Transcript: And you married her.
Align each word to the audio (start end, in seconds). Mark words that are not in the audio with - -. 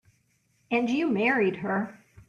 And 0.71 0.89
you 0.89 1.05
married 1.07 1.57
her. 1.57 1.95